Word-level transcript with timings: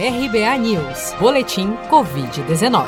RBA 0.00 0.56
News, 0.58 1.12
Boletim 1.18 1.72
Covid-19. 1.90 2.86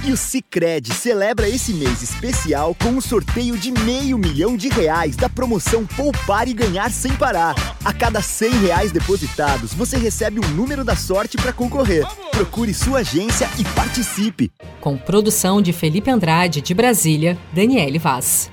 E 0.03 0.11
o 0.11 0.17
Cicred 0.17 0.91
celebra 0.94 1.47
esse 1.47 1.73
mês 1.73 2.01
especial 2.01 2.73
com 2.73 2.89
um 2.89 3.01
sorteio 3.01 3.55
de 3.55 3.72
meio 3.72 4.17
milhão 4.17 4.57
de 4.57 4.67
reais 4.67 5.16
da 5.16 5.29
promoção 5.29 5.85
Poupar 5.85 6.47
e 6.47 6.53
Ganhar 6.53 6.89
Sem 6.89 7.13
Parar. 7.16 7.53
A 7.85 7.94
cada 7.94 8.19
100 8.19 8.49
reais 8.61 8.91
depositados, 8.91 9.73
você 9.73 9.97
recebe 9.97 10.39
um 10.39 10.49
número 10.55 10.83
da 10.83 10.95
sorte 10.95 11.38
para 11.38 11.53
concorrer. 11.53 12.03
Procure 12.31 12.73
sua 12.73 12.99
agência 12.99 13.47
e 13.59 13.63
participe. 13.75 14.51
Com 14.81 14.97
produção 14.97 15.61
de 15.61 15.72
Felipe 15.72 16.09
Andrade, 16.09 16.61
de 16.61 16.73
Brasília, 16.73 17.38
Daniele 17.53 17.99
Vaz. 17.99 18.49